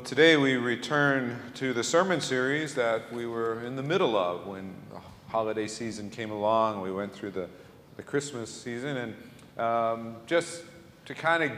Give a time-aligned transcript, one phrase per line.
[0.00, 4.46] Well, today we return to the sermon series that we were in the middle of
[4.46, 4.98] when the
[5.30, 6.80] holiday season came along.
[6.80, 7.50] We went through the,
[7.98, 10.62] the Christmas season, and um, just
[11.04, 11.52] to kind of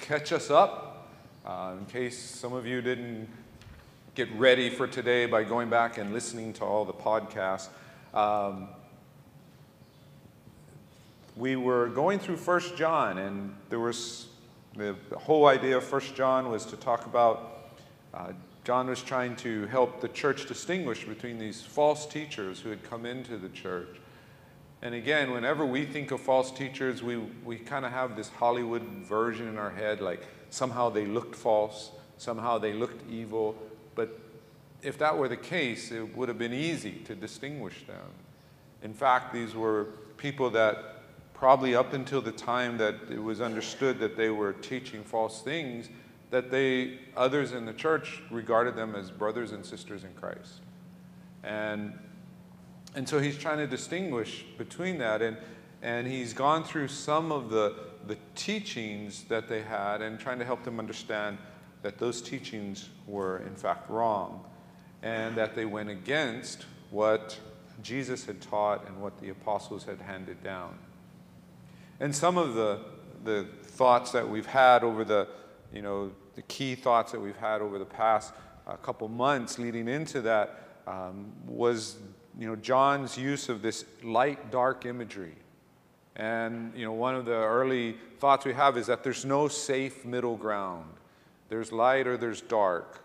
[0.00, 1.08] catch us up,
[1.46, 3.28] uh, in case some of you didn't
[4.16, 7.68] get ready for today by going back and listening to all the podcasts.
[8.12, 8.70] Um,
[11.36, 14.26] we were going through First John, and there was
[14.76, 17.53] the, whole idea of First John was to talk about
[18.14, 18.32] uh,
[18.64, 23.04] John was trying to help the church distinguish between these false teachers who had come
[23.04, 24.00] into the church.
[24.82, 28.82] And again, whenever we think of false teachers, we, we kind of have this Hollywood
[28.82, 33.56] version in our head like somehow they looked false, somehow they looked evil.
[33.94, 34.18] But
[34.82, 38.06] if that were the case, it would have been easy to distinguish them.
[38.82, 41.02] In fact, these were people that
[41.32, 45.88] probably up until the time that it was understood that they were teaching false things,
[46.34, 50.62] that they, others in the church regarded them as brothers and sisters in Christ.
[51.44, 51.96] And,
[52.96, 55.22] and so he's trying to distinguish between that.
[55.22, 55.36] And,
[55.80, 57.76] and he's gone through some of the,
[58.08, 61.38] the teachings that they had and trying to help them understand
[61.82, 64.44] that those teachings were in fact wrong
[65.04, 67.38] and that they went against what
[67.80, 70.76] Jesus had taught and what the apostles had handed down.
[72.00, 72.80] And some of the,
[73.22, 75.28] the thoughts that we've had over the,
[75.72, 78.32] you know, the key thoughts that we've had over the past
[78.66, 81.96] uh, couple months leading into that um, was
[82.38, 85.34] you know John's use of this light dark imagery.
[86.16, 90.04] And you know one of the early thoughts we have is that there's no safe
[90.04, 90.86] middle ground.
[91.48, 93.00] There's light or there's dark.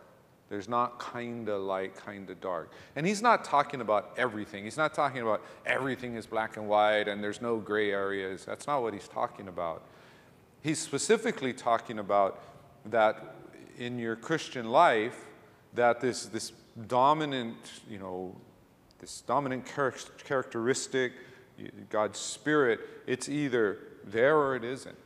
[0.49, 2.71] There's not kind of light, kind of dark.
[2.95, 4.63] And he's not talking about everything.
[4.63, 8.45] He's not talking about everything is black and white and there's no gray areas.
[8.45, 9.83] That's not what he's talking about.
[10.63, 12.41] He's specifically talking about
[12.85, 13.35] that
[13.77, 15.25] in your Christian life,
[15.73, 16.51] that this, this
[16.87, 17.55] dominant,
[17.89, 18.35] you know,
[18.99, 19.93] this dominant char-
[20.25, 21.13] characteristic,
[21.89, 24.97] God's Spirit, it's either there or it isn't.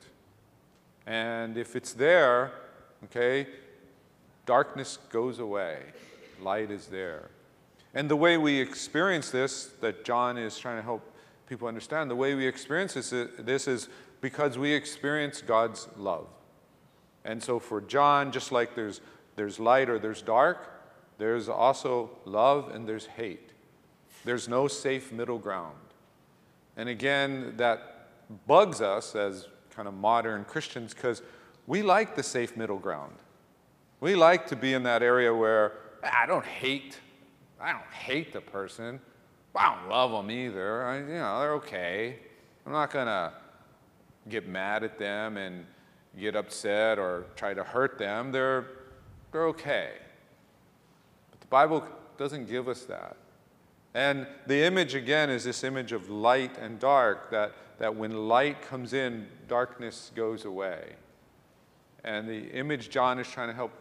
[1.06, 2.52] And if it's there,
[3.06, 3.48] okay,
[4.46, 5.80] darkness goes away,
[6.42, 7.30] light is there.
[7.94, 11.02] And the way we experience this, that John is trying to help
[11.48, 13.90] people understand, the way we experience this, this is
[14.22, 16.28] because we experience God's love.
[17.26, 19.02] And so for John, just like there's,
[19.36, 20.70] there's light or there's dark,
[21.18, 23.52] there's also love and there's hate.
[24.26, 25.76] There's no safe middle ground.
[26.76, 28.08] And again, that
[28.48, 31.22] bugs us as kind of modern Christians because
[31.68, 33.14] we like the safe middle ground.
[34.00, 35.74] We like to be in that area where
[36.04, 37.00] ah, I don't hate,
[37.60, 39.00] I don't hate the person.
[39.56, 40.84] I don't love them either.
[40.84, 42.18] I, you know, they're okay.
[42.66, 43.34] I'm not going to
[44.30, 45.66] get mad at them and
[46.20, 48.66] get upset or try to hurt them, they're,
[49.32, 49.92] they're okay.
[51.32, 51.88] But the Bible
[52.18, 53.18] doesn't give us that.
[53.94, 58.62] And the image, again, is this image of light and dark, that, that when light
[58.62, 60.96] comes in, darkness goes away.
[62.04, 63.72] And the image John is trying to help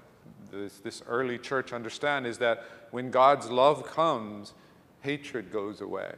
[0.50, 4.52] this, this early church understand is that when God's love comes,
[5.00, 6.14] hatred goes away.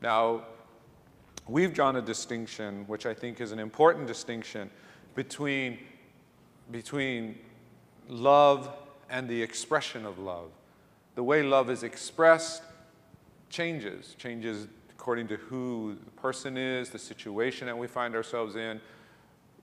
[0.00, 0.44] Now,
[1.48, 4.70] we've drawn a distinction, which I think is an important distinction,
[5.14, 5.78] between,
[6.70, 7.38] between
[8.08, 8.70] love
[9.08, 10.50] and the expression of love.
[11.14, 12.62] The way love is expressed
[13.48, 18.80] changes, changes according to who the person is, the situation that we find ourselves in.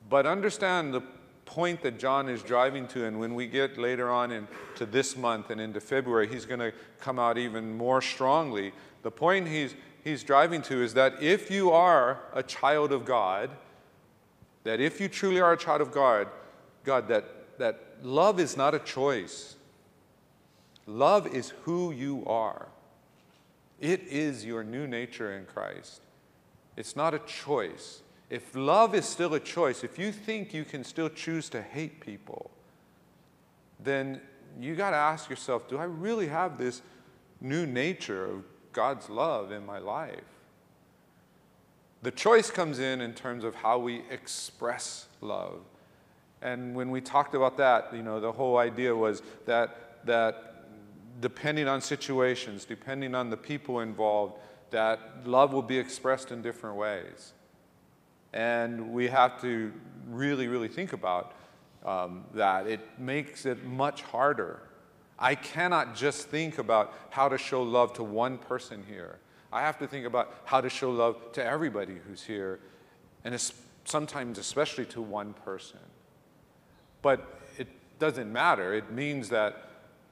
[0.09, 1.03] But understand the
[1.45, 5.49] point that John is driving to, and when we get later on into this month
[5.49, 8.73] and into February, he's going to come out even more strongly.
[9.03, 13.49] The point he's, he's driving to is that if you are a child of God,
[14.63, 16.27] that if you truly are a child of God,
[16.83, 19.55] God, that, that love is not a choice.
[20.85, 22.67] Love is who you are.
[23.79, 26.01] It is your new nature in Christ.
[26.77, 28.01] It's not a choice.
[28.33, 31.99] If love is still a choice, if you think you can still choose to hate
[31.99, 32.49] people,
[33.79, 34.19] then
[34.59, 36.81] you got to ask yourself do I really have this
[37.39, 40.23] new nature of God's love in my life.
[42.01, 45.59] The choice comes in in terms of how we express love.
[46.41, 50.65] And when we talked about that, you know, the whole idea was that, that
[51.21, 54.39] depending on situations, depending on the people involved,
[54.71, 57.33] that love will be expressed in different ways.
[58.33, 59.71] And we have to
[60.07, 61.33] really, really think about
[61.85, 62.67] um, that.
[62.67, 64.61] It makes it much harder
[65.23, 69.19] I cannot just think about how to show love to one person here.
[69.51, 72.59] I have to think about how to show love to everybody who's here,
[73.23, 73.39] and
[73.85, 75.79] sometimes especially to one person.
[77.01, 77.67] But it
[77.99, 78.73] doesn't matter.
[78.73, 79.69] It means that,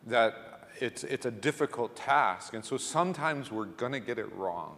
[0.08, 2.54] that it's, it's a difficult task.
[2.54, 4.78] And so sometimes we're going to get it wrong.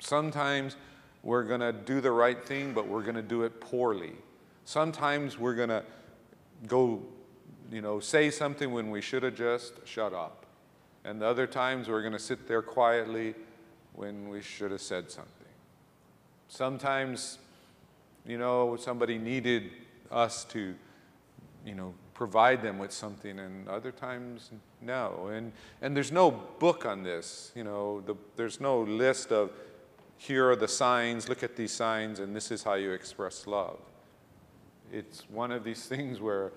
[0.00, 0.76] Sometimes
[1.26, 4.12] we're going to do the right thing, but we're going to do it poorly.
[4.64, 5.82] Sometimes we're going to
[6.68, 7.02] go,
[7.68, 10.46] you know, say something when we should have just shut up.
[11.04, 13.34] And the other times we're going to sit there quietly
[13.94, 15.32] when we should have said something.
[16.46, 17.38] Sometimes,
[18.24, 19.72] you know, somebody needed
[20.12, 20.76] us to,
[21.66, 25.28] you know, provide them with something, and other times, no.
[25.32, 25.50] And,
[25.82, 29.50] and there's no book on this, you know, the, there's no list of
[30.18, 33.78] here are the signs, look at these signs, and this is how you express love.
[34.92, 36.52] It's one of these things where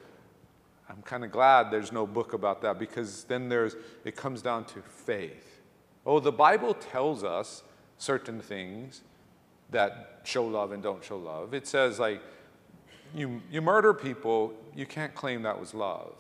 [0.90, 3.76] I'm kind of glad there's no book about that because then there's,
[4.06, 5.62] it comes down to faith.
[6.06, 7.64] Oh, the Bible tells us
[7.98, 9.02] certain things
[9.70, 11.54] that show love and don't show love.
[11.54, 12.22] It says, like,
[13.14, 16.16] you, you murder people, you can't claim that was love.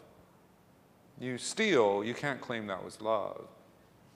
[1.19, 3.47] You steal, you can't claim that was love.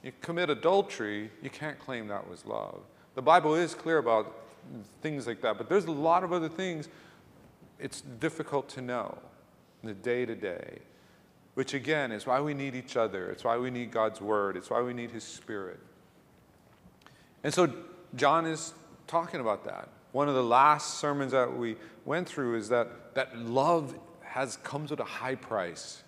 [0.04, 2.82] You commit adultery, you can't claim that was love.
[3.16, 4.34] The Bible is clear about
[5.02, 6.88] things like that, but there's a lot of other things
[7.80, 9.18] it's difficult to know
[9.82, 10.80] in the day to day,
[11.56, 13.30] which again is why we need each other.
[13.30, 14.56] It's why we need God's Word.
[14.56, 15.80] It's why we need His Spirit.
[17.44, 17.72] And so
[18.16, 18.74] John is
[19.06, 19.90] talking about that.
[20.14, 21.76] One of the last sermons that we
[22.06, 26.04] went through is that, that love has comes with a high price.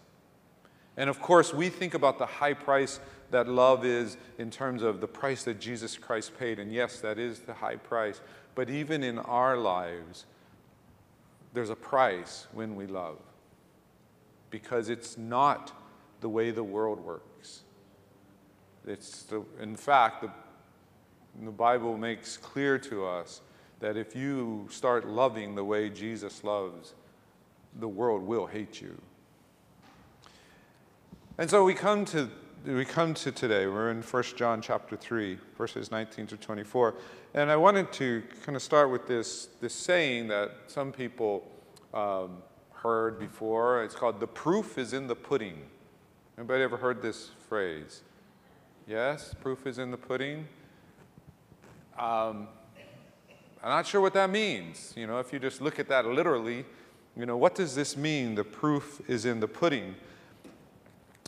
[0.98, 3.00] And of course, we think about the high price
[3.32, 6.60] that love is in terms of the price that Jesus Christ paid.
[6.60, 8.22] And yes, that is the high price.
[8.54, 10.26] But even in our lives,
[11.54, 13.18] there's a price when we love
[14.50, 15.72] because it's not
[16.22, 17.64] the way the world works.
[18.88, 20.32] It's the, in fact, the,
[21.44, 23.42] the Bible makes clear to us
[23.80, 26.94] that if you start loving the way Jesus loves,
[27.80, 29.00] the world will hate you.
[31.38, 32.30] And so we come to
[32.66, 33.68] we come to today.
[33.68, 36.96] We're in 1 John chapter 3, verses 19 to 24.
[37.36, 41.48] And I wanted to kind of start with this, this saying that some people
[41.94, 42.38] um,
[42.72, 43.84] heard before.
[43.84, 45.62] It's called the proof is in the pudding.
[46.40, 48.02] Anybody ever heard this phrase?
[48.88, 50.48] Yes, proof is in the pudding.
[52.00, 52.48] Um,
[53.64, 54.92] I'm not sure what that means.
[54.98, 56.66] You know, if you just look at that literally,
[57.16, 58.34] you know, what does this mean?
[58.34, 59.94] The proof is in the pudding.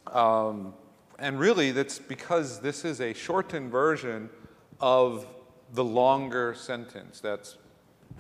[0.08, 0.74] Um,
[1.20, 4.30] and really, that's because this is a shortened version
[4.80, 5.26] of
[5.74, 7.58] the longer sentence that's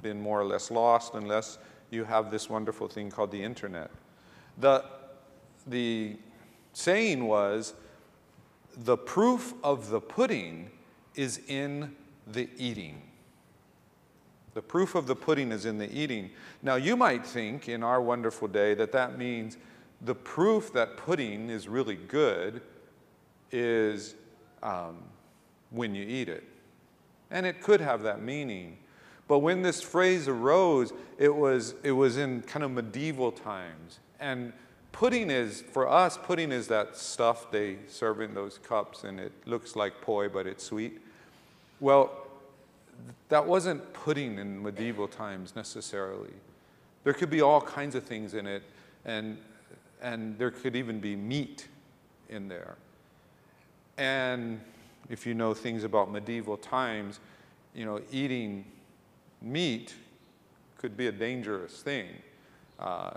[0.02, 1.58] been more or less lost unless
[1.92, 3.92] you have this wonderful thing called the internet.
[4.58, 4.84] The,
[5.66, 6.18] the
[6.74, 7.74] saying was
[8.76, 10.72] the proof of the pudding
[11.16, 11.96] is in
[12.26, 13.02] the eating.
[14.54, 16.32] The proof of the pudding is in the eating.
[16.64, 19.58] Now, you might think in our wonderful day that that means
[20.02, 22.62] the proof that pudding is really good
[23.52, 24.16] is
[24.64, 24.98] um,
[25.72, 26.44] when you eat it.
[27.32, 28.78] And it could have that meaning.
[29.28, 34.00] But when this phrase arose, it was, it was in kind of medieval times.
[34.20, 34.54] And
[34.92, 39.34] pudding is, for us, pudding is that stuff they serve in those cups and it
[39.46, 41.02] looks like poi, but it's sweet.
[41.80, 42.12] Well,
[43.30, 46.34] that wasn't pudding in medieval times necessarily.
[47.04, 48.64] There could be all kinds of things in it,
[49.06, 49.38] and,
[50.02, 51.68] and there could even be meat
[52.30, 52.76] in there.
[53.98, 54.62] And
[55.10, 57.20] if you know things about medieval times,
[57.74, 58.66] you know, eating
[59.42, 59.96] meat
[60.78, 62.08] could be a dangerous thing.
[62.80, 63.12] Uh,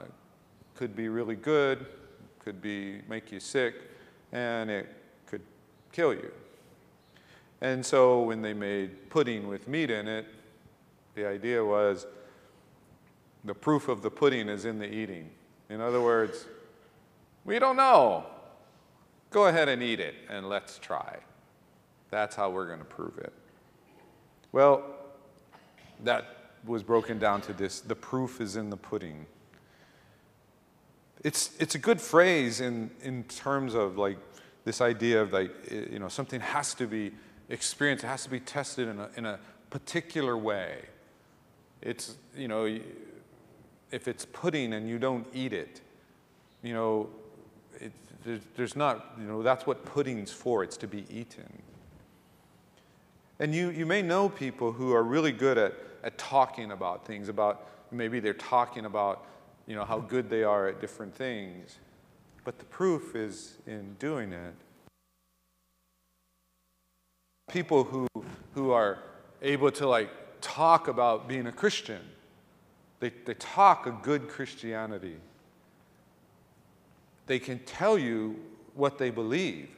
[0.74, 1.86] could be really good,
[2.38, 3.74] could be make you sick,
[4.32, 4.88] and it
[5.26, 5.42] could
[5.92, 6.30] kill you.
[7.60, 10.26] And so when they made pudding with meat in it,
[11.14, 12.06] the idea was
[13.44, 15.28] the proof of the pudding is in the eating.
[15.68, 16.46] In other words,
[17.44, 18.24] we don't know.
[19.30, 21.18] Go ahead and eat it and let's try.
[22.10, 23.32] That's how we're going to prove it.
[24.52, 24.82] Well,
[26.02, 29.26] that was broken down to this the proof is in the pudding.
[31.22, 34.18] It's, it's a good phrase in, in terms of like
[34.64, 37.12] this idea of like, you know, something has to be
[37.48, 39.38] experienced, it has to be tested in a, in a
[39.70, 40.82] particular way.
[41.82, 42.78] It's, you know,
[43.90, 45.80] if it's pudding and you don't eat it,
[46.62, 47.08] you know,
[47.80, 47.92] it,
[48.24, 51.50] there's, there's not, you know, that's what pudding's for, it's to be eaten.
[53.38, 57.28] And you, you may know people who are really good at, at talking about things,
[57.28, 59.24] about maybe they're talking about,
[59.66, 61.78] you know, how good they are at different things.
[62.44, 64.54] But the proof is in doing it.
[67.50, 68.06] People who,
[68.54, 68.98] who are
[69.42, 70.10] able to like
[70.40, 72.00] talk about being a Christian,
[73.00, 75.16] they, they talk a good Christianity.
[77.30, 78.34] They can tell you
[78.74, 79.68] what they believe.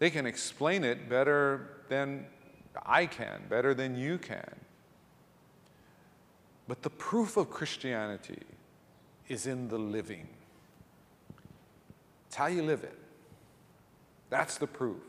[0.00, 2.26] They can explain it better than
[2.84, 4.56] I can, better than you can.
[6.66, 8.42] But the proof of Christianity
[9.28, 10.26] is in the living.
[12.26, 12.98] It's how you live it.
[14.28, 15.04] That's the proof.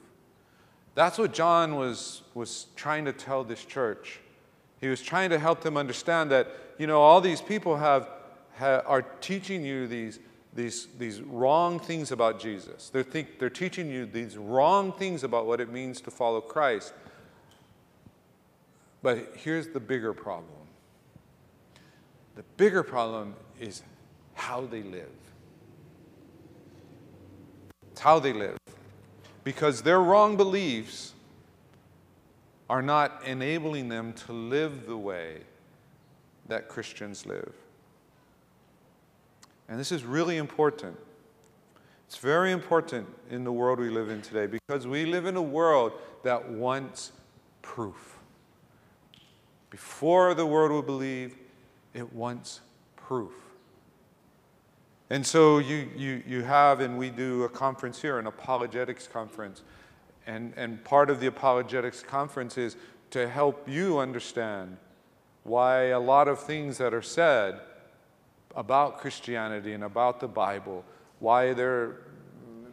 [0.93, 4.19] That's what John was, was trying to tell this church.
[4.79, 8.07] He was trying to help them understand that, you know, all these people have,
[8.59, 10.19] are teaching you these,
[10.53, 12.89] these, these wrong things about Jesus.
[12.89, 16.93] They're, think, they're teaching you these wrong things about what it means to follow Christ.
[19.01, 20.55] But here's the bigger problem
[22.35, 23.83] the bigger problem is
[24.33, 25.09] how they live.
[27.91, 28.57] It's how they live.
[29.43, 31.13] Because their wrong beliefs
[32.69, 35.39] are not enabling them to live the way
[36.47, 37.53] that Christians live.
[39.69, 40.97] And this is really important.
[42.07, 45.41] It's very important in the world we live in today because we live in a
[45.41, 47.11] world that wants
[47.61, 48.17] proof.
[49.69, 51.35] Before the world will believe,
[51.93, 52.61] it wants
[52.95, 53.31] proof.
[55.11, 59.61] And so you, you, you have, and we do a conference here, an apologetics conference.
[60.25, 62.75] And, and part of the apologetics conference is
[63.11, 64.77] to help you understand
[65.43, 67.59] why a lot of things that are said
[68.59, 70.83] about Christianity and about the Bible,
[71.19, 71.95] why they're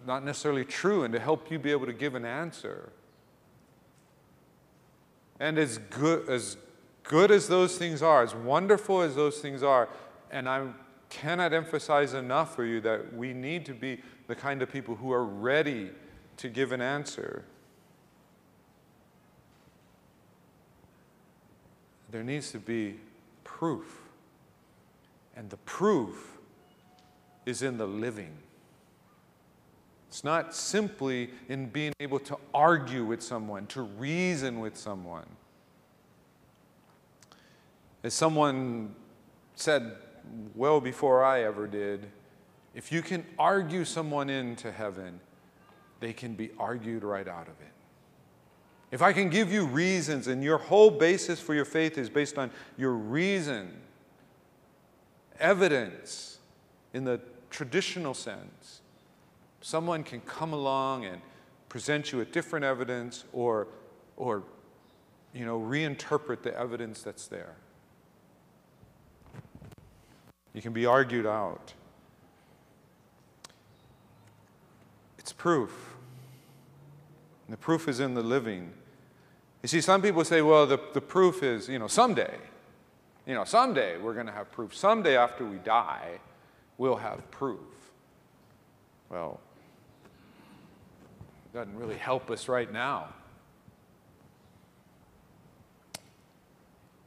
[0.04, 2.92] not necessarily true, and to help you be able to give an answer.
[5.38, 6.56] And as good as,
[7.04, 9.88] good as those things are, as wonderful as those things are,
[10.32, 10.66] and I
[11.08, 15.12] cannot emphasize enough for you that we need to be the kind of people who
[15.12, 15.90] are ready
[16.38, 17.44] to give an answer.
[22.10, 22.96] There needs to be
[23.44, 24.05] proof.
[25.36, 26.38] And the proof
[27.44, 28.36] is in the living.
[30.08, 35.26] It's not simply in being able to argue with someone, to reason with someone.
[38.02, 38.94] As someone
[39.56, 39.96] said
[40.54, 42.06] well before I ever did,
[42.74, 45.20] if you can argue someone into heaven,
[46.00, 47.72] they can be argued right out of it.
[48.90, 52.38] If I can give you reasons and your whole basis for your faith is based
[52.38, 53.72] on your reason,
[55.40, 56.38] evidence
[56.92, 58.80] in the traditional sense,
[59.60, 61.20] someone can come along and
[61.68, 63.68] present you with different evidence or,
[64.16, 64.42] or
[65.34, 67.56] you know, reinterpret the evidence that's there.
[70.54, 71.74] You can be argued out.
[75.18, 75.96] It's proof.
[77.46, 78.72] And the proof is in the living.
[79.62, 82.38] You see, some people say, well, the, the proof is, you know, someday.
[83.26, 84.74] You know, someday we're going to have proof.
[84.74, 86.20] Someday after we die,
[86.78, 87.60] we'll have proof.
[89.10, 89.40] Well,
[91.46, 93.08] it doesn't really help us right now.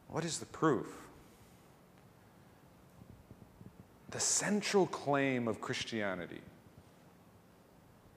[0.10, 0.88] What is the proof?
[4.12, 6.42] the central claim of Christianity.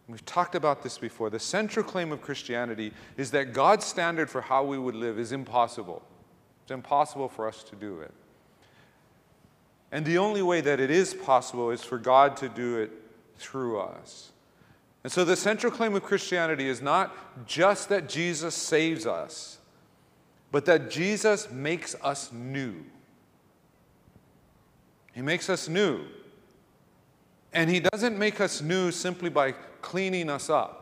[0.08, 1.30] We've talked about this before.
[1.30, 5.32] The central claim of Christianity is that God's standard for how we would live is
[5.32, 6.02] impossible.
[6.62, 8.12] It's impossible for us to do it.
[9.90, 12.90] And the only way that it is possible is for God to do it
[13.36, 14.32] through us.
[15.04, 19.58] And so the central claim of Christianity is not just that Jesus saves us,
[20.50, 22.84] but that Jesus makes us new.
[25.12, 26.04] He makes us new.
[27.52, 29.52] And He doesn't make us new simply by
[29.82, 30.78] cleaning us up.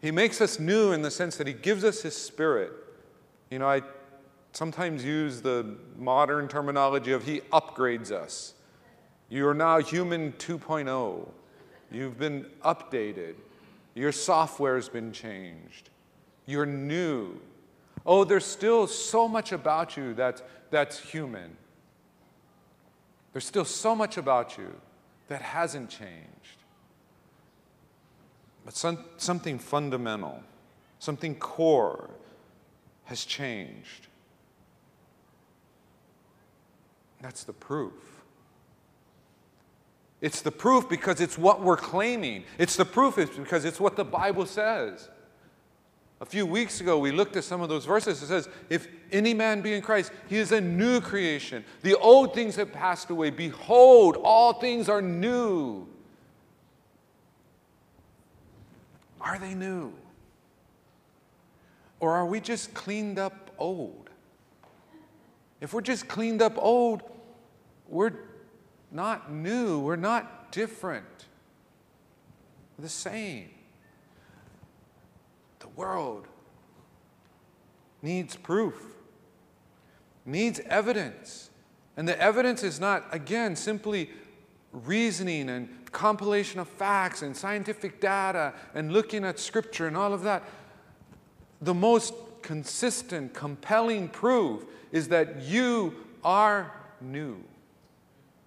[0.00, 2.72] He makes us new in the sense that He gives us His Spirit.
[3.50, 3.82] You know, I
[4.52, 8.54] sometimes use the modern terminology of He upgrades us.
[9.28, 11.28] You are now human 2.0.
[11.90, 13.34] You've been updated.
[13.94, 15.90] Your software has been changed.
[16.46, 17.40] You're new.
[18.06, 21.56] Oh, there's still so much about you that's, that's human.
[23.32, 24.74] There's still so much about you
[25.28, 26.64] that hasn't changed.
[28.64, 30.42] But some, something fundamental,
[30.98, 32.10] something core
[33.04, 34.08] has changed.
[37.20, 37.92] That's the proof.
[40.20, 42.44] It's the proof because it's what we're claiming.
[42.58, 45.08] It's the proof because it's what the Bible says.
[46.20, 48.22] A few weeks ago, we looked at some of those verses.
[48.22, 51.64] It says, If any man be in Christ, he is a new creation.
[51.82, 53.30] The old things have passed away.
[53.30, 55.86] Behold, all things are new.
[59.18, 59.94] Are they new?
[61.98, 64.10] Or are we just cleaned up old?
[65.62, 67.02] If we're just cleaned up old,
[67.90, 68.12] we're
[68.90, 71.26] not new, we're not different.
[72.78, 73.50] We're the same.
[75.58, 76.26] The world
[78.02, 78.94] needs proof,
[80.24, 81.50] needs evidence.
[81.96, 84.10] And the evidence is not, again, simply
[84.72, 90.22] reasoning and compilation of facts and scientific data and looking at scripture and all of
[90.22, 90.44] that.
[91.60, 95.94] The most consistent, compelling proof is that you
[96.24, 97.44] are new.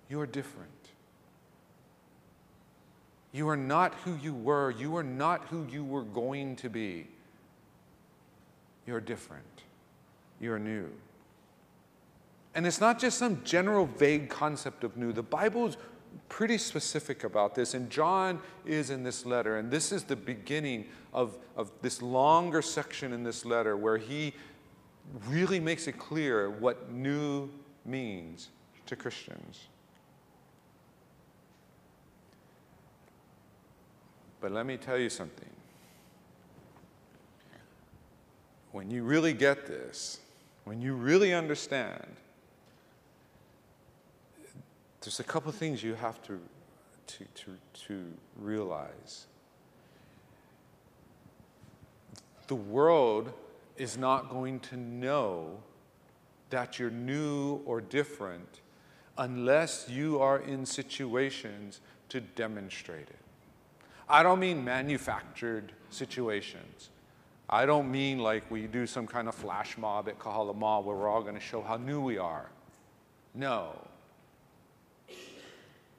[0.10, 0.70] You are different.
[3.32, 4.72] You are not who you were.
[4.72, 7.08] You are not who you were going to be.
[8.86, 9.44] You're different.
[10.40, 10.90] You're new.
[12.56, 15.12] And it's not just some general vague concept of new.
[15.12, 15.78] The Bible's
[16.30, 19.58] pretty specific about this, and John is in this letter.
[19.58, 24.34] And this is the beginning of, of this longer section in this letter where he
[25.28, 27.50] really makes it clear what new
[27.86, 28.50] means
[28.86, 29.68] to Christians.
[34.44, 35.50] But let me tell you something.
[38.74, 40.20] When you really get this,
[40.66, 42.06] when you really understand,
[45.00, 46.42] there's a couple things you have to,
[47.08, 47.58] to, to,
[47.88, 48.04] to
[48.38, 49.28] realize.
[52.48, 53.32] The world
[53.78, 55.58] is not going to know
[56.50, 58.60] that you're new or different
[59.18, 63.23] unless you are in situations to demonstrate it.
[64.08, 66.90] I don't mean manufactured situations.
[67.50, 70.96] I don't mean like we do some kind of flash mob at Kahala Mall where
[70.96, 72.50] we're all going to show how new we are.
[73.36, 73.80] No.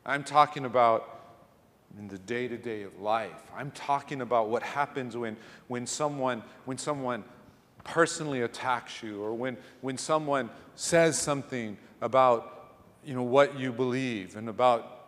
[0.06, 1.20] I'm talking about
[1.98, 3.50] in the day to day of life.
[3.56, 5.36] I'm talking about what happens when,
[5.68, 7.24] when, someone, when someone
[7.84, 12.72] personally attacks you or when, when someone says something about
[13.04, 15.06] you know, what you believe and about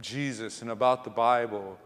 [0.00, 1.78] Jesus and about the Bible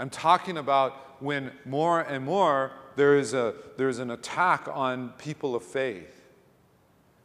[0.00, 5.10] I'm talking about when more and more there is, a, there is an attack on
[5.18, 6.22] people of faith,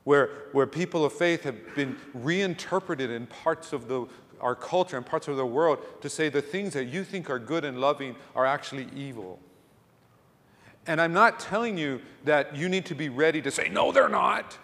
[0.03, 4.05] where, where people of faith have been reinterpreted in parts of the,
[4.41, 7.39] our culture and parts of the world to say the things that you think are
[7.39, 9.39] good and loving are actually evil.
[10.85, 14.09] And I'm not telling you that you need to be ready to say, no, they're
[14.09, 14.57] not.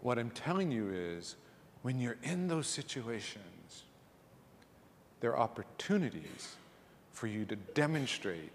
[0.00, 1.36] What I'm telling you is
[1.82, 3.44] when you're in those situations,
[5.20, 6.56] they're opportunities
[7.12, 8.50] for you to demonstrate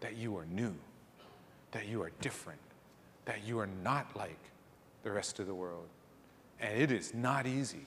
[0.00, 0.74] that you are new,
[1.72, 2.60] that you are different,
[3.24, 4.38] that you are not like
[5.02, 5.86] the rest of the world.
[6.60, 7.86] And it is not easy.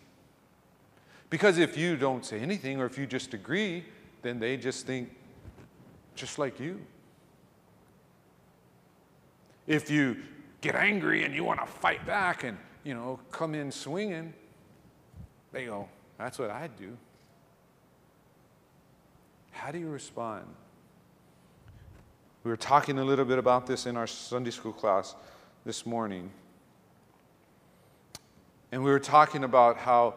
[1.30, 3.86] Because if you don't say anything or if you just agree,
[4.22, 5.10] then they just think
[6.16, 6.80] just like you.
[9.68, 10.18] If you
[10.60, 14.34] get angry and you want to fight back and, you know, come in swinging,
[15.52, 16.98] they go, that's what I'd do.
[19.62, 20.48] How do you respond?
[22.44, 25.14] We were talking a little bit about this in our Sunday school class
[25.66, 26.32] this morning.
[28.72, 30.16] And we were talking about how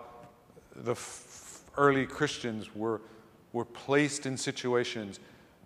[0.75, 3.03] the f- early Christians were,
[3.53, 5.21] were placed in situations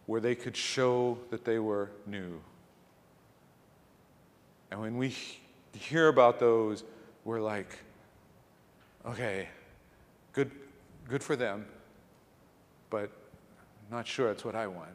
[0.06, 2.40] where they could show that they were new.
[4.72, 5.14] And when we
[5.72, 6.82] hear about those,
[7.24, 7.78] we're like,
[9.06, 9.48] okay,
[10.32, 10.50] good,
[11.08, 11.64] good for them,
[12.90, 13.12] but
[13.90, 14.90] not sure it's what I want.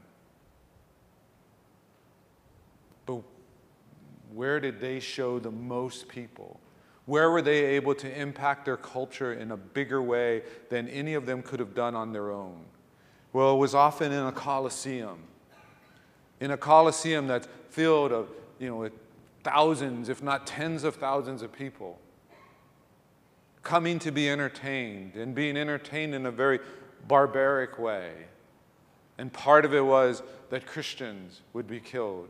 [3.06, 3.22] But
[4.34, 6.60] where did they show the most people?
[7.06, 11.26] Where were they able to impact their culture in a bigger way than any of
[11.26, 12.64] them could have done on their own?
[13.34, 15.20] Well, it was often in a coliseum.
[16.40, 18.30] In a coliseum that's filled of,
[18.60, 18.94] you know, with
[19.44, 22.00] thousands, if not tens of thousands of people
[23.64, 26.60] coming to be entertained and being entertained in a very
[27.08, 28.12] barbaric way.
[29.18, 32.30] And part of it was that Christians would be killed.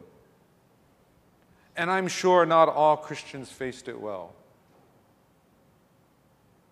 [1.76, 4.34] And I'm sure not all Christians faced it well,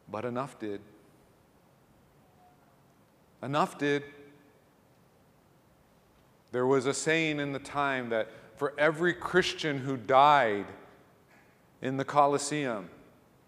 [0.10, 0.82] but enough did.
[3.42, 4.04] Enough did.
[6.52, 10.68] There was a saying in the time that for every Christian who died
[11.82, 12.90] in the Colosseum,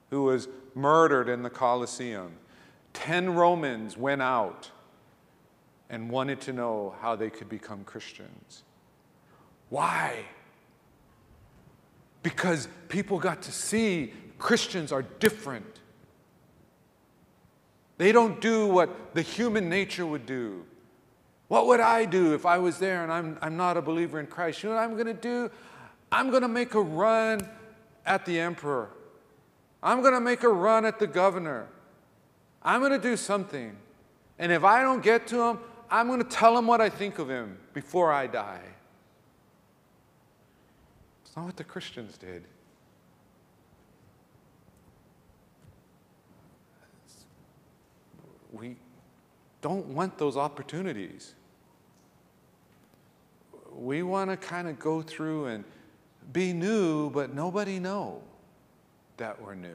[0.10, 2.32] who was murdered in the Colosseum,
[2.94, 4.72] 10 Romans went out
[5.94, 8.64] and wanted to know how they could become Christians.
[9.70, 10.26] Why?
[12.24, 15.82] Because people got to see Christians are different.
[18.00, 20.66] They don't do what the human nature would do.
[21.48, 24.26] What would I do if I was there and I'm, I'm not a believer in
[24.26, 24.64] Christ?
[24.64, 25.52] You know what I'm going to do?
[26.12, 27.48] I'm going to make a run
[28.04, 28.90] at the emperor.
[29.84, 31.68] I'm going to make a run at the governor.
[32.64, 33.76] I'm going to do something
[34.40, 35.60] And if I don't get to him,
[35.94, 38.64] I'm going to tell him what I think of him before I die.
[41.24, 42.46] It's not what the Christians did.
[48.52, 48.76] We
[49.62, 51.36] don't want those opportunities.
[53.72, 55.64] We want to kind of go through and
[56.32, 58.24] be new, but nobody know
[59.18, 59.70] that we're new.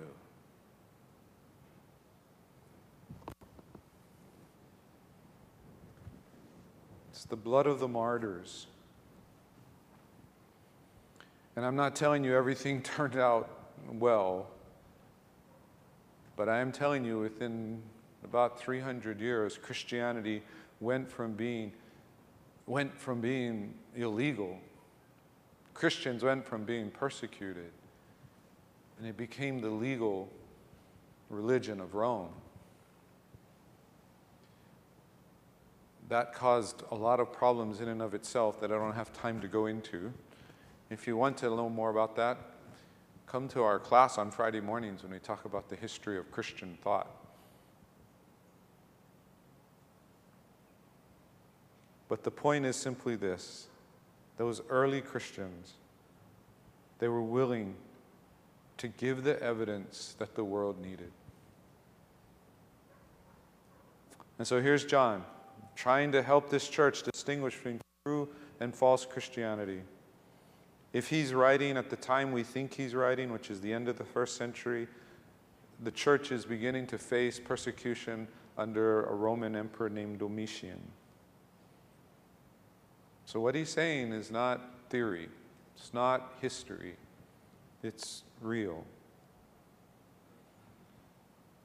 [7.18, 8.67] It's the blood of the martyrs.
[11.57, 13.51] And I'm not telling you everything turned out
[13.93, 14.47] well,
[16.37, 17.83] but I am telling you within
[18.25, 20.43] about 300 years, Christianity
[20.81, 21.73] went from being,
[22.67, 24.59] went from being illegal.
[25.75, 27.71] Christians went from being persecuted,
[28.99, 30.29] and it became the legal
[31.31, 32.33] religion of Rome.
[36.09, 39.41] That caused a lot of problems in and of itself that I don't have time
[39.41, 40.13] to go into.
[40.91, 42.39] If you want to know more about that,
[43.27, 46.79] come to our class on Friday mornings when we talk about the history of Christian
[46.83, 47.11] thought.
[52.09, 53.69] But the point is simply this
[54.39, 55.75] those early Christians,
[57.01, 57.75] they were willing
[58.79, 61.11] to give the evidence that the world needed.
[64.39, 65.25] And so here's John
[65.79, 69.81] trying to help this church distinguish between true and false Christianity.
[70.93, 73.97] If he's writing at the time we think he's writing, which is the end of
[73.97, 74.89] the first century,
[75.85, 80.81] the church is beginning to face persecution under a Roman emperor named Domitian.
[83.25, 84.61] So, what he's saying is not
[84.91, 85.29] theory,
[85.77, 86.97] it's not history,
[87.85, 88.85] it's real.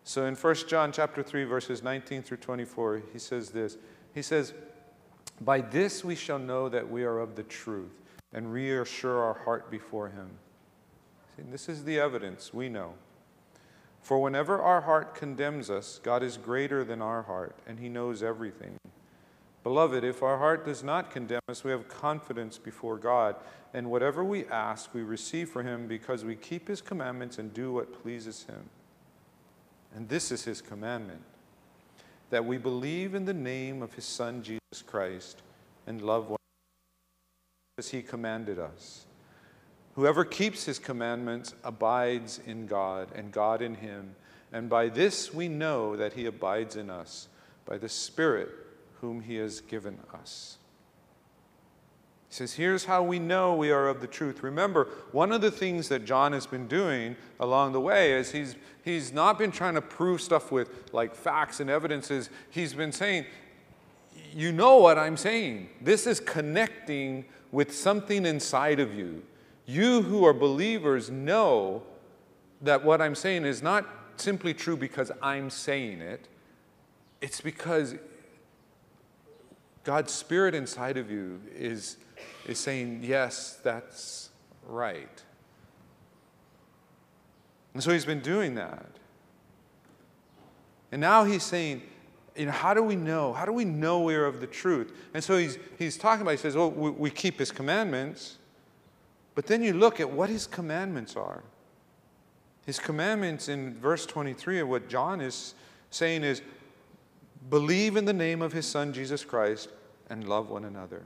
[0.04, 3.78] So in 1 John chapter 3 verses 19 through 24 he says this.
[4.14, 4.54] He says,
[5.42, 9.70] "By this we shall know that we are of the truth and reassure our heart
[9.70, 10.38] before him."
[11.36, 12.94] See, this is the evidence we know.
[14.02, 18.22] For whenever our heart condemns us, God is greater than our heart and he knows
[18.22, 18.78] everything.
[19.64, 23.38] Beloved, if our heart does not condemn us, we have confidence before God,
[23.74, 27.72] and whatever we ask, we receive from Him because we keep His commandments and do
[27.72, 28.70] what pleases Him.
[29.96, 31.22] And this is His commandment
[32.34, 35.44] that we believe in the name of His Son, Jesus Christ,
[35.86, 39.06] and love one another as He commanded us.
[39.94, 44.16] Whoever keeps His commandments abides in God, and God in Him.
[44.52, 47.28] And by this we know that He abides in us,
[47.66, 48.50] by the Spirit
[49.00, 50.58] whom he has given us.
[52.34, 54.42] He says, Here's how we know we are of the truth.
[54.42, 58.56] Remember, one of the things that John has been doing along the way is he's,
[58.84, 62.32] he's not been trying to prove stuff with like facts and evidences.
[62.50, 63.28] He's been saying,
[64.34, 65.70] You know what I'm saying.
[65.80, 69.22] This is connecting with something inside of you.
[69.68, 71.84] You who are believers know
[72.64, 76.28] that what I'm saying is not simply true because I'm saying it,
[77.22, 77.94] it's because
[79.84, 81.98] God's Spirit inside of you is,
[82.48, 84.30] is saying, Yes, that's
[84.68, 85.24] right.
[87.74, 88.86] And so he's been doing that.
[90.92, 91.82] And now he's saying,
[92.36, 93.34] you know, how do we know?
[93.34, 94.94] How do we know we're of the truth?
[95.14, 98.38] And so he's, he's talking about, he says, well, we, we keep his commandments.
[99.36, 101.44] But then you look at what his commandments are.
[102.66, 105.56] His commandments in verse 23 of what John is
[105.90, 106.42] saying is
[107.50, 109.70] believe in the name of his son Jesus Christ
[110.10, 111.04] and love one another.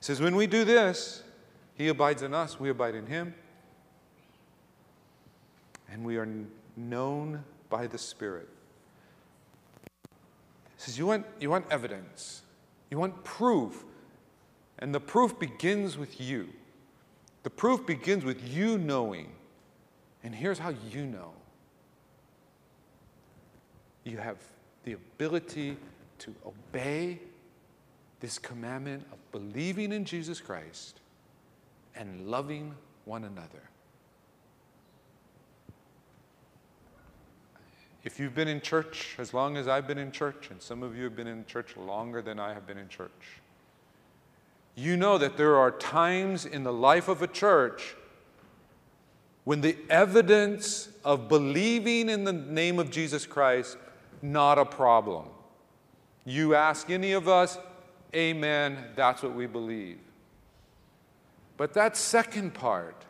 [0.00, 1.22] He says, when we do this,
[1.74, 3.34] he abides in us, we abide in him,
[5.90, 6.28] and we are
[6.76, 8.48] known by the Spirit.
[10.76, 12.42] He says, you want, you want evidence,
[12.90, 13.84] you want proof,
[14.78, 16.48] and the proof begins with you.
[17.42, 19.30] The proof begins with you knowing.
[20.22, 21.32] And here's how you know
[24.04, 24.36] you have
[24.84, 25.76] the ability
[26.18, 27.18] to obey
[28.20, 31.00] this commandment of believing in Jesus Christ
[31.96, 33.70] and loving one another.
[38.04, 40.96] If you've been in church as long as I've been in church, and some of
[40.96, 43.10] you have been in church longer than I have been in church,
[44.74, 47.96] you know that there are times in the life of a church
[49.44, 53.76] when the evidence of believing in the name of Jesus Christ
[54.24, 55.26] not a problem.
[56.24, 57.58] You ask any of us,
[58.16, 59.98] amen, that's what we believe.
[61.58, 63.04] But that second part,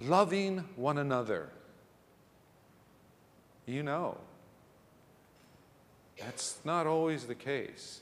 [0.00, 1.50] loving one another,
[3.66, 4.16] you know.
[6.18, 8.00] That's not always the case.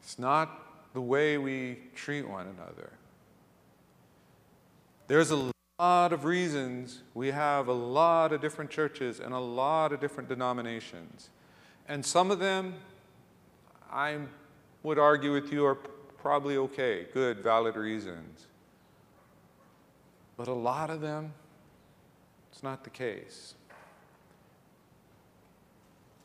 [0.00, 2.92] It's not the way we treat one another.
[5.08, 5.51] There's a
[5.82, 10.28] lot of reasons we have a lot of different churches and a lot of different
[10.28, 11.28] denominations.
[11.88, 12.74] And some of them,
[13.90, 14.18] I
[14.84, 18.46] would argue with you, are probably okay, good, valid reasons.
[20.36, 21.32] But a lot of them,
[22.52, 23.54] it's not the case.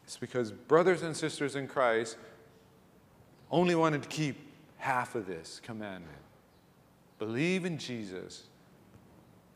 [0.03, 2.15] It's because brothers and sisters in Christ
[3.49, 4.37] only wanted to keep
[4.77, 6.13] half of this commandment
[7.17, 8.43] believe in Jesus.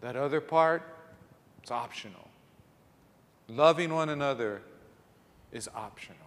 [0.02, 0.84] That other part,
[1.62, 2.28] it's optional.
[3.48, 4.62] Loving one another
[5.52, 6.18] is optional.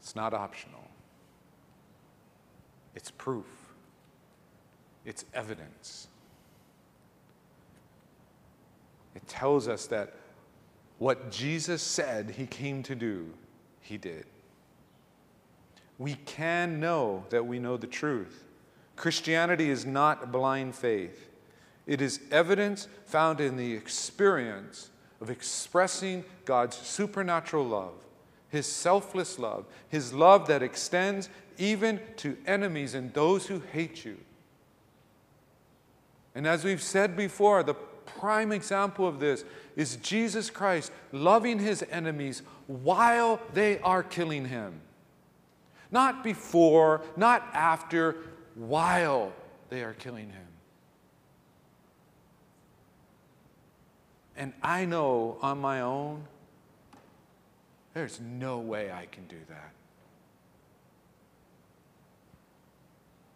[0.00, 0.86] It's not optional,
[2.94, 3.46] it's proof,
[5.06, 6.08] it's evidence.
[9.14, 10.12] It tells us that
[10.98, 13.32] what Jesus said he came to do,
[13.80, 14.26] he did.
[15.98, 18.44] We can know that we know the truth.
[18.96, 21.28] Christianity is not blind faith.
[21.86, 27.94] It is evidence found in the experience of expressing God's supernatural love,
[28.48, 31.28] His selfless love, His love that extends
[31.58, 34.18] even to enemies and those who hate you.
[36.34, 39.44] And as we've said before, the prime example of this
[39.76, 44.80] is Jesus Christ loving His enemies while they are killing Him.
[45.90, 48.16] Not before, not after,
[48.54, 49.32] while
[49.70, 50.46] they are killing Him.
[54.36, 56.24] And I know on my own,
[57.92, 59.70] there's no way I can do that.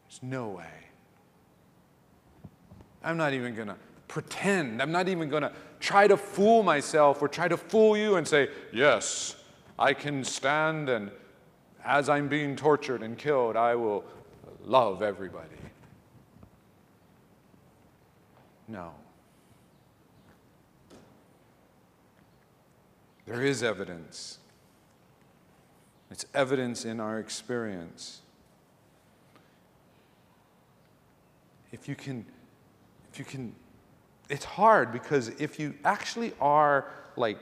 [0.09, 0.65] There's no way.
[3.05, 3.77] I'm not even going to
[4.09, 4.83] pretend.
[4.83, 8.27] I'm not even going to try to fool myself or try to fool you and
[8.27, 9.37] say, yes,
[9.79, 11.13] I can stand and
[11.85, 14.05] as I'm being tortured and killed, I will
[14.69, 15.57] love everybody.
[18.69, 18.93] No.
[23.27, 24.39] There is evidence.
[26.11, 28.21] It's evidence in our experience.
[31.73, 32.25] If you can,
[33.13, 33.55] if you can,
[34.29, 37.39] it's hard because if you actually are like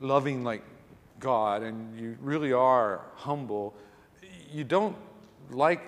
[0.00, 0.62] loving like
[1.18, 3.74] God and you really are humble,
[4.50, 4.96] you don't
[5.50, 5.82] like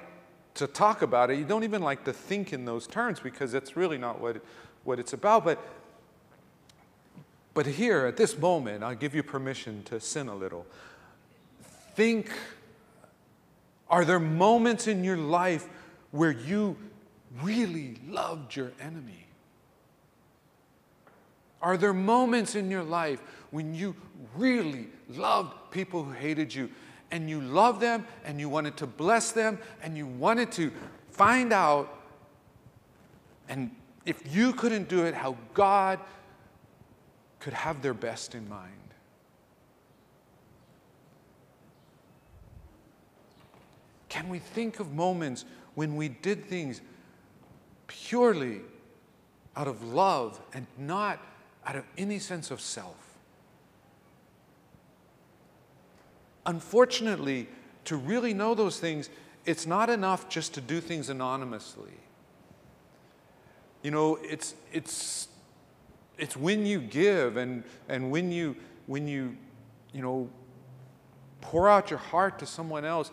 [0.55, 1.39] to talk about it.
[1.39, 4.45] You don't even like to think in those terms because that's really not what, it,
[4.85, 5.45] what it's about.
[5.45, 5.59] But
[7.55, 10.67] but here, at this moment, I'll give you permission to sin a little.
[11.95, 12.31] Think
[13.91, 15.69] are there moments in your life
[16.13, 16.79] where you
[17.43, 19.27] really loved your enemy?
[21.61, 23.95] Are there moments in your life when you
[24.35, 26.71] really loved people who hated you
[27.13, 30.73] and you loved them and you wanted to bless them and you wanted to
[31.11, 32.01] find out,
[33.49, 33.71] and
[34.07, 36.01] if you couldn't do it, how God
[37.39, 38.73] could have their best in mind.
[44.09, 45.45] Can we think of moments
[45.75, 46.81] when we did things
[47.87, 48.61] purely
[49.55, 51.19] out of love and not
[51.67, 53.12] out of any sense of self?
[56.47, 57.49] Unfortunately,
[57.85, 59.11] to really know those things,
[59.45, 61.93] it's not enough just to do things anonymously.
[63.83, 65.29] You know, it's, it's
[66.19, 68.55] it's when you give and, and when you
[68.87, 69.37] when you
[69.93, 70.29] you know
[71.41, 73.11] pour out your heart to someone else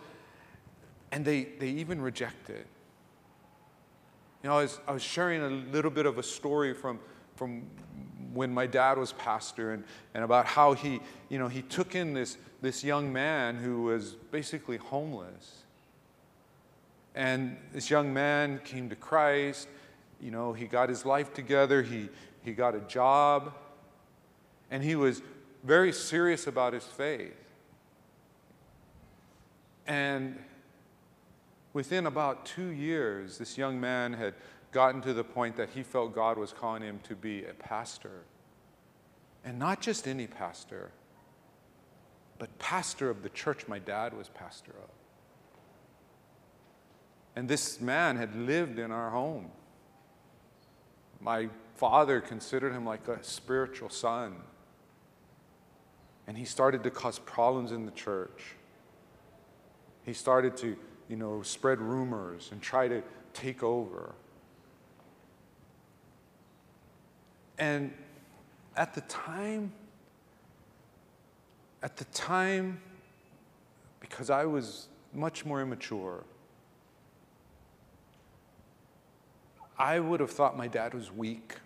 [1.12, 2.66] and they, they even reject it.
[4.42, 6.98] You know, I was, I was sharing a little bit of a story from,
[7.36, 7.64] from
[8.32, 12.14] when my dad was pastor and, and about how he, you know, he took in
[12.14, 15.62] this, this young man who was basically homeless.
[17.14, 19.68] And this young man came to Christ.
[20.20, 21.82] You know, he got his life together.
[21.82, 22.08] He,
[22.42, 23.52] he got a job,
[24.70, 25.22] and he was
[25.64, 27.34] very serious about his faith.
[29.86, 30.38] And
[31.72, 34.34] within about two years, this young man had
[34.72, 38.22] gotten to the point that he felt God was calling him to be a pastor.
[39.44, 40.92] And not just any pastor,
[42.38, 44.90] but pastor of the church my dad was pastor of.
[47.36, 49.50] And this man had lived in our home.
[51.20, 54.36] My father considered him like a spiritual son.
[56.26, 58.54] And he started to cause problems in the church.
[60.02, 60.76] He started to,
[61.08, 63.02] you know, spread rumors and try to
[63.32, 64.14] take over.
[67.60, 67.92] And
[68.74, 69.70] at the time,
[71.82, 72.80] at the time,
[74.00, 76.24] because I was much more immature,
[79.78, 81.56] I would have thought my dad was weak.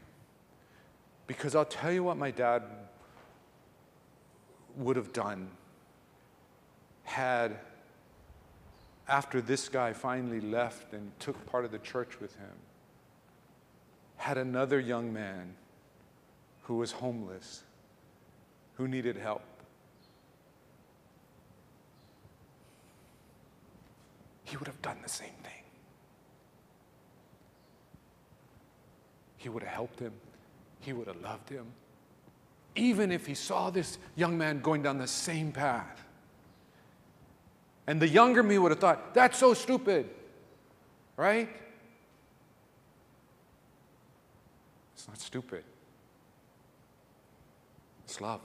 [1.28, 2.64] Because I'll tell you what my dad
[4.76, 5.48] would have done
[7.04, 7.56] had,
[9.06, 12.52] after this guy finally left and took part of the church with him,
[14.16, 15.54] had another young man
[16.64, 17.62] who was homeless,
[18.74, 19.42] who needed help.
[24.44, 25.52] He would have done the same thing.
[29.36, 30.12] He would have helped him.
[30.80, 31.66] He would have loved him.
[32.76, 36.04] Even if he saw this young man going down the same path.
[37.86, 40.08] And the younger me would have thought, that's so stupid,
[41.16, 41.48] right?
[44.94, 45.64] It's not stupid.
[48.14, 48.40] It's love.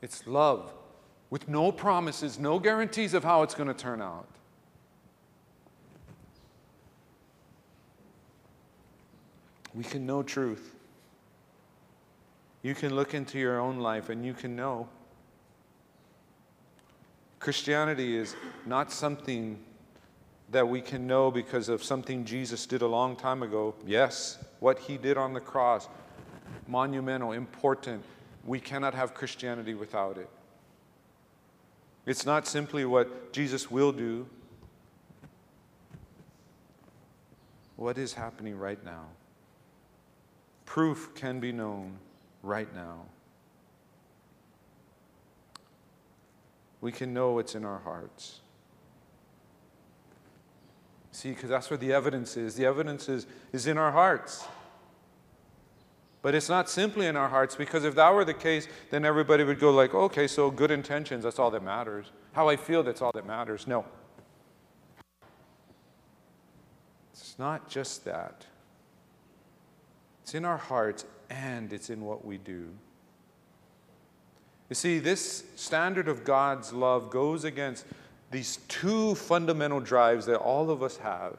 [0.00, 0.72] It's love
[1.28, 4.26] with no promises, no guarantees of how it's going to turn out.
[9.74, 10.74] We can know truth.
[12.62, 14.88] You can look into your own life and you can know.
[17.38, 19.58] Christianity is not something
[20.52, 23.74] that we can know because of something Jesus did a long time ago.
[23.86, 25.86] Yes, what he did on the cross,
[26.68, 28.04] monumental, important.
[28.44, 30.28] We cannot have Christianity without it.
[32.06, 34.26] It's not simply what Jesus will do,
[37.76, 39.06] what is happening right now.
[40.64, 41.98] Proof can be known
[42.42, 43.06] right now.
[46.80, 48.40] We can know what's in our hearts.
[51.12, 52.54] See, because that's where the evidence is.
[52.54, 54.44] The evidence is, is in our hearts.
[56.20, 59.44] But it's not simply in our hearts, because if that were the case, then everybody
[59.44, 62.06] would go like, okay, so good intentions, that's all that matters.
[62.32, 63.66] How I feel, that's all that matters.
[63.66, 63.84] No.
[67.12, 68.46] It's not just that.
[70.22, 72.68] It's in our hearts and it's in what we do.
[74.68, 77.86] You see, this standard of God's love goes against
[78.30, 81.38] these two fundamental drives that all of us have.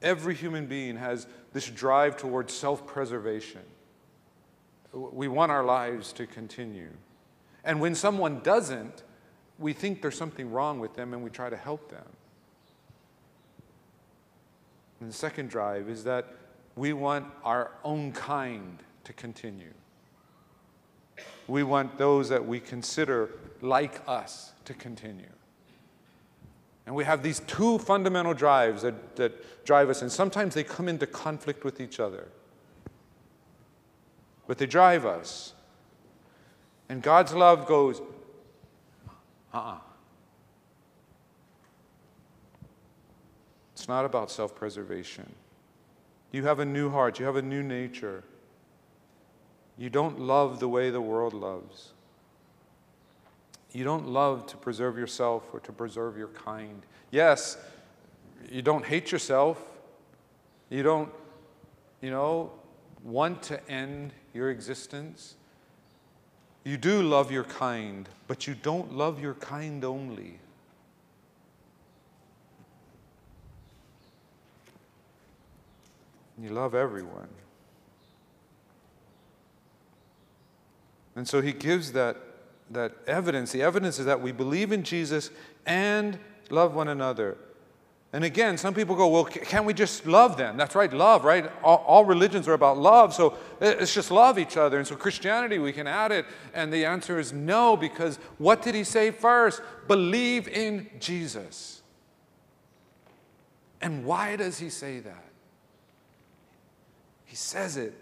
[0.00, 1.26] Every human being has
[1.58, 3.62] this drive towards self preservation.
[4.92, 6.92] We want our lives to continue.
[7.64, 9.02] And when someone doesn't,
[9.58, 12.06] we think there's something wrong with them and we try to help them.
[15.00, 16.32] And the second drive is that
[16.76, 19.74] we want our own kind to continue.
[21.48, 23.30] We want those that we consider
[23.62, 25.37] like us to continue.
[26.88, 30.88] And we have these two fundamental drives that, that drive us, and sometimes they come
[30.88, 32.28] into conflict with each other.
[34.46, 35.52] But they drive us.
[36.88, 38.00] And God's love goes,
[39.06, 39.12] uh
[39.52, 39.72] uh-uh.
[39.74, 39.78] uh
[43.74, 45.30] It's not about self preservation.
[46.32, 48.24] You have a new heart, you have a new nature.
[49.76, 51.92] You don't love the way the world loves.
[53.72, 56.82] You don't love to preserve yourself or to preserve your kind.
[57.10, 57.58] Yes,
[58.50, 59.60] you don't hate yourself.
[60.70, 61.10] You don't,
[62.00, 62.52] you know,
[63.02, 65.36] want to end your existence.
[66.64, 70.38] You do love your kind, but you don't love your kind only.
[76.40, 77.28] You love everyone.
[81.16, 82.16] And so he gives that,
[82.70, 83.52] that evidence.
[83.52, 85.30] The evidence is that we believe in Jesus
[85.66, 86.18] and
[86.50, 87.36] love one another.
[88.12, 90.56] And again, some people go, well, can't we just love then?
[90.56, 91.50] That's right, love, right?
[91.62, 94.78] All, all, religions are about love, so it's just love each other.
[94.78, 96.24] And so Christianity, we can add it.
[96.54, 99.60] And the answer is no, because what did he say first?
[99.88, 101.82] Believe in Jesus.
[103.82, 105.24] And why does he say that?
[107.26, 107.94] He says it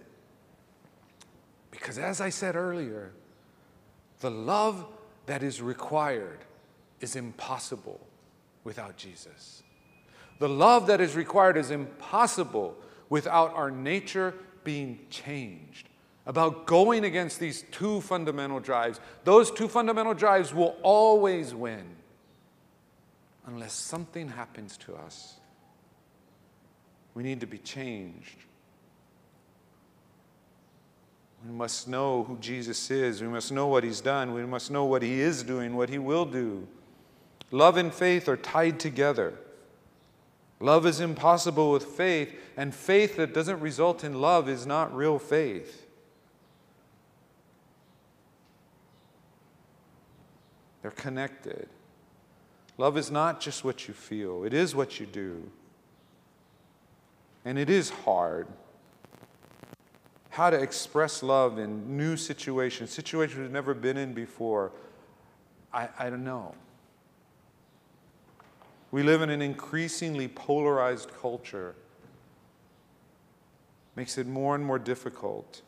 [1.73, 3.13] because, as I said earlier,
[4.21, 4.87] the love
[5.27, 6.39] that is required
[7.01, 8.01] is impossible
[8.65, 9.63] without Jesus.
[10.39, 12.77] The love that is required is impossible
[13.09, 15.89] without our nature being changed.
[16.27, 18.99] About going against these two fundamental drives.
[19.25, 21.85] Those two fundamental drives will always win
[23.47, 25.35] unless something happens to us.
[27.15, 28.37] We need to be changed.
[31.45, 33.21] We must know who Jesus is.
[33.21, 34.33] We must know what he's done.
[34.33, 36.67] We must know what he is doing, what he will do.
[37.51, 39.35] Love and faith are tied together.
[40.59, 45.19] Love is impossible with faith, and faith that doesn't result in love is not real
[45.19, 45.87] faith.
[50.81, 51.69] They're connected.
[52.79, 55.51] Love is not just what you feel, it is what you do.
[57.45, 58.49] And it is hard.
[60.37, 64.71] How to express love in new situations, situations we've never been in before,
[65.73, 66.55] I, I don't know.
[68.91, 71.75] We live in an increasingly polarized culture.
[73.95, 75.63] Makes it more and more difficult.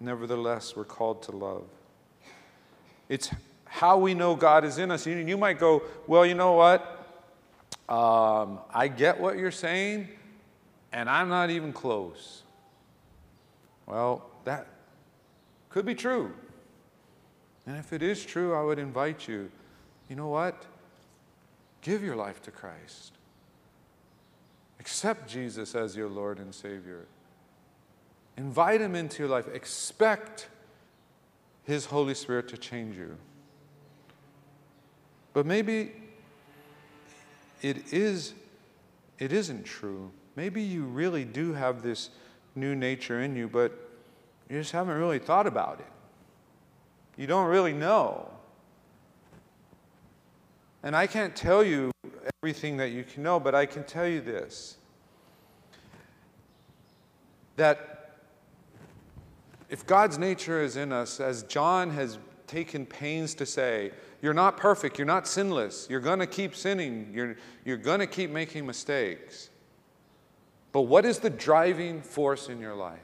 [0.00, 1.62] Nevertheless, we're called to love.
[3.08, 3.30] It's
[3.66, 5.06] how we know God is in us.
[5.06, 6.80] You, you might go, well, you know what?
[7.88, 10.08] Um, I get what you're saying,
[10.92, 12.42] and I'm not even close.
[13.86, 14.66] Well, that
[15.68, 16.32] could be true.
[17.66, 19.50] And if it is true, I would invite you
[20.08, 20.64] you know what?
[21.82, 23.12] Give your life to Christ.
[24.80, 27.04] Accept Jesus as your Lord and Savior.
[28.36, 29.48] Invite Him into your life.
[29.52, 30.48] Expect
[31.64, 33.16] His Holy Spirit to change you.
[35.34, 35.92] But maybe
[37.60, 38.34] it is
[39.18, 40.10] it isn't true.
[40.38, 42.10] Maybe you really do have this
[42.54, 43.72] new nature in you, but
[44.48, 47.20] you just haven't really thought about it.
[47.20, 48.30] You don't really know.
[50.84, 51.90] And I can't tell you
[52.40, 54.76] everything that you can know, but I can tell you this
[57.56, 58.20] that
[59.68, 62.16] if God's nature is in us, as John has
[62.46, 63.90] taken pains to say,
[64.22, 67.34] you're not perfect, you're not sinless, you're going to keep sinning, you're,
[67.64, 69.50] you're going to keep making mistakes.
[70.72, 73.00] But what is the driving force in your life?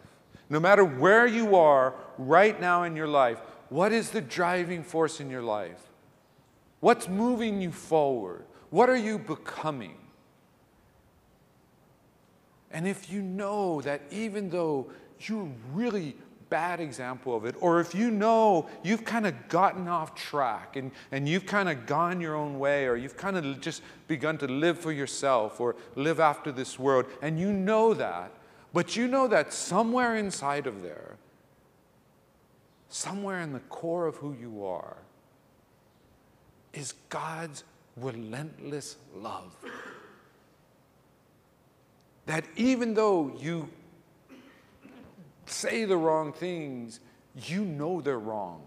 [0.50, 3.40] No matter where you are right now in your life,
[3.70, 5.80] what is the driving force in your life?
[6.80, 8.44] What's moving you forward?
[8.70, 9.96] What are you becoming?
[12.70, 14.90] And if you know that even though
[15.20, 16.16] you're really
[16.54, 20.92] bad example of it, or if you know you've kind of gotten off track and,
[21.10, 24.46] and you've kind of gone your own way, or you've kind of just begun to
[24.46, 28.30] live for yourself or live after this world, and you know that,
[28.72, 31.16] but you know that somewhere inside of there,
[32.88, 34.98] somewhere in the core of who you are,
[36.72, 37.64] is God's
[37.96, 39.56] relentless love.
[42.26, 43.70] That even though you
[45.46, 47.00] say the wrong things,
[47.46, 48.62] you know they're wrong.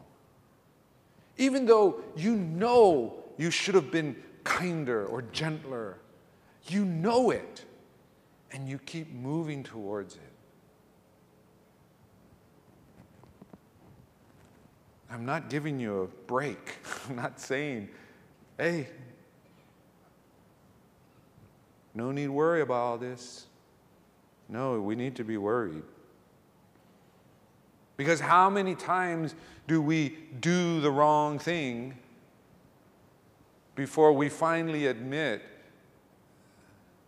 [1.37, 5.99] Even though you know you should have been kinder or gentler,
[6.67, 7.63] you know it,
[8.51, 10.21] and you keep moving towards it.
[15.09, 16.75] I'm not giving you a break.
[17.09, 17.89] I'm not saying,
[18.57, 18.87] hey,
[21.93, 23.45] no need worry about all this.
[24.49, 25.83] No, we need to be worried.
[27.97, 29.33] Because how many times
[29.67, 31.97] do we do the wrong thing
[33.75, 35.41] before we finally admit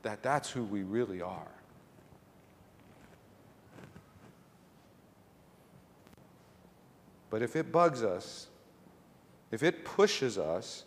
[0.01, 1.47] that that's who we really are?
[7.29, 8.47] But if it bugs us,
[9.51, 10.85] if it pushes us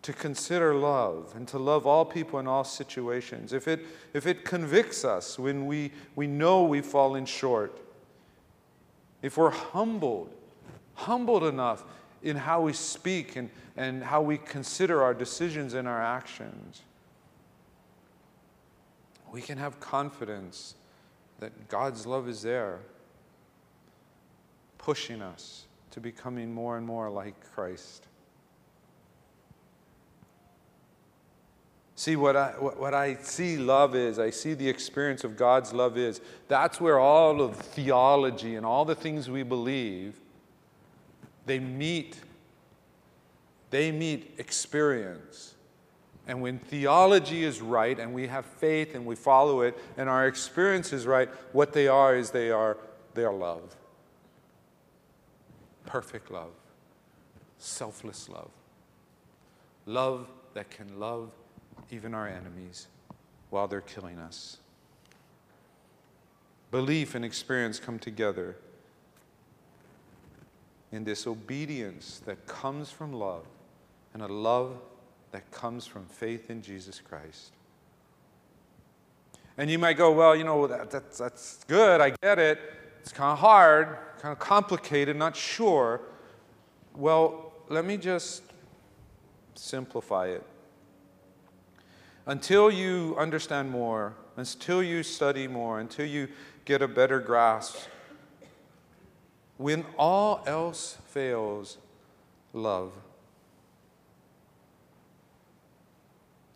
[0.00, 3.80] to consider love and to love all people in all situations, if it,
[4.14, 7.81] if it convicts us when we, we know we've fallen short,
[9.22, 10.30] if we're humbled,
[10.94, 11.84] humbled enough
[12.22, 16.82] in how we speak and, and how we consider our decisions and our actions,
[19.32, 20.74] we can have confidence
[21.40, 22.80] that God's love is there
[24.78, 28.06] pushing us to becoming more and more like Christ.
[32.02, 35.96] See, what I, what I see love is, I see the experience of God's love
[35.96, 40.18] is, that's where all of theology and all the things we believe,
[41.46, 42.18] they meet.
[43.70, 45.54] They meet experience.
[46.26, 50.26] And when theology is right and we have faith and we follow it and our
[50.26, 52.78] experience is right, what they are is they are,
[53.14, 53.76] they are love
[55.86, 56.50] perfect love,
[57.58, 58.50] selfless love,
[59.86, 61.30] love that can love
[61.90, 62.86] even our enemies
[63.50, 64.58] while they're killing us.
[66.70, 68.56] Belief and experience come together
[70.90, 73.44] in this obedience that comes from love
[74.14, 74.78] and a love
[75.32, 77.52] that comes from faith in Jesus Christ.
[79.58, 82.58] And you might go, well, you know, that, that's, that's good, I get it.
[83.00, 86.00] It's kind of hard kind of complicated, not sure.
[86.94, 88.44] Well, let me just
[89.56, 90.46] simplify it.
[92.26, 96.28] Until you understand more, until you study more, until you
[96.64, 97.76] get a better grasp.
[99.56, 101.78] When all else fails,
[102.52, 102.92] love.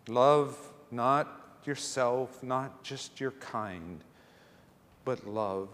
[0.08, 0.56] Love
[0.90, 4.00] not yourself, not just your kind,
[5.04, 5.68] but love.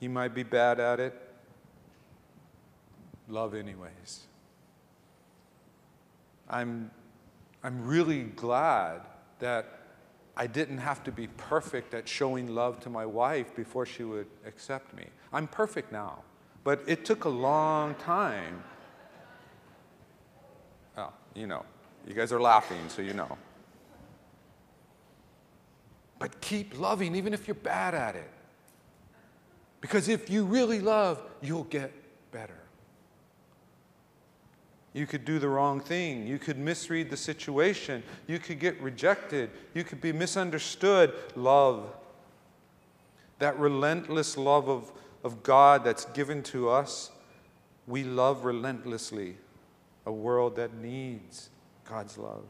[0.00, 1.14] You might be bad at it.
[3.28, 4.26] Love, anyways.
[6.48, 6.90] I'm,
[7.62, 9.02] I'm really glad
[9.38, 9.80] that
[10.36, 14.26] I didn't have to be perfect at showing love to my wife before she would
[14.44, 15.04] accept me.
[15.32, 16.22] I'm perfect now,
[16.62, 18.62] but it took a long time.
[20.98, 21.64] Oh, you know,
[22.06, 23.38] you guys are laughing, so you know.
[26.18, 28.30] But keep loving, even if you're bad at it.
[29.80, 31.92] Because if you really love, you'll get
[32.30, 32.58] better.
[34.96, 36.26] You could do the wrong thing.
[36.26, 38.02] You could misread the situation.
[38.26, 39.50] You could get rejected.
[39.74, 41.12] You could be misunderstood.
[41.34, 41.94] Love.
[43.38, 44.90] That relentless love of,
[45.22, 47.10] of God that's given to us,
[47.86, 49.36] we love relentlessly
[50.06, 51.50] a world that needs
[51.84, 52.46] God's love.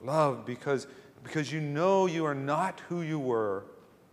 [0.00, 0.86] Love because,
[1.22, 3.64] because you know you are not who you were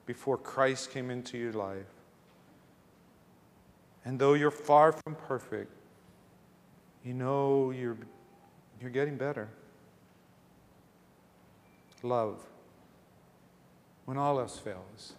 [0.06, 1.95] before Christ came into your life.
[4.06, 5.72] And though you're far from perfect,
[7.04, 7.98] you know you're,
[8.80, 9.50] you're getting better.
[12.04, 12.40] Love
[14.06, 15.14] when all else fails.